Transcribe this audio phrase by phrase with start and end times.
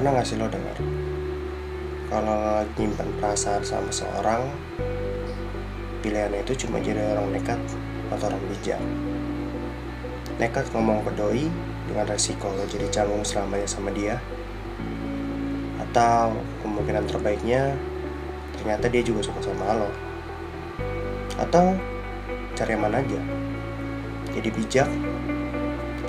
[0.00, 0.80] gak sih lo denger?
[2.08, 4.48] Kalau lagi nyimpan perasaan sama seorang,
[6.00, 7.60] pilihannya itu cuma jadi orang nekat
[8.08, 8.80] atau orang bijak.
[10.40, 11.44] Nekat ngomong ke doi
[11.84, 14.16] dengan resiko lo jadi canggung selamanya sama dia.
[15.84, 16.32] Atau
[16.64, 17.76] kemungkinan terbaiknya,
[18.56, 19.92] ternyata dia juga suka sama lo.
[21.36, 21.76] Atau
[22.56, 23.20] cari yang mana aja.
[24.32, 24.88] Jadi bijak,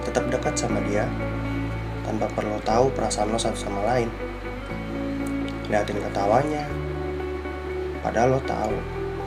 [0.08, 1.06] tetap dekat sama dia,
[2.12, 4.12] tanpa perlu tahu perasaan lo satu sama lain.
[5.72, 6.68] Liatin ketawanya,
[8.04, 8.76] padahal lo tahu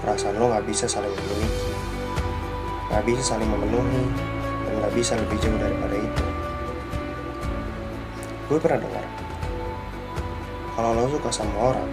[0.04, 1.72] perasaan lo nggak bisa saling memiliki,
[2.92, 4.04] nggak bisa saling memenuhi,
[4.68, 6.24] dan nggak bisa lebih jauh daripada itu.
[8.52, 9.06] Gue pernah dengar,
[10.76, 11.88] kalau lo suka sama orang,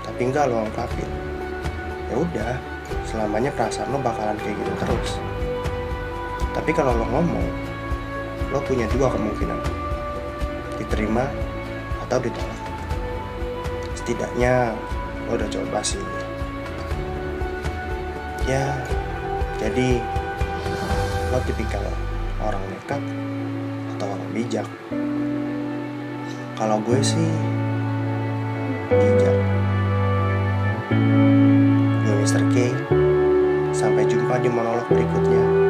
[0.00, 1.10] tapi nggak lo ungkapin,
[2.08, 2.56] ya udah,
[3.04, 5.20] selamanya perasaan lo bakalan kayak gitu terus.
[6.56, 7.46] Tapi kalau lo ngomong,
[8.48, 9.81] lo punya dua kemungkinan,
[10.76, 11.28] diterima
[12.06, 12.60] atau ditolak.
[13.96, 14.74] Setidaknya
[15.28, 16.02] lo udah coba sih.
[18.44, 18.74] Ya,
[19.62, 20.02] jadi
[21.30, 21.80] lo tipikal
[22.42, 23.02] orang nekat
[23.96, 24.68] atau orang bijak.
[26.58, 27.30] Kalau gue sih
[28.90, 29.36] bijak.
[32.02, 32.42] Gue Mr.
[32.50, 32.56] K.
[33.72, 35.61] Sampai jumpa di monolog berikutnya.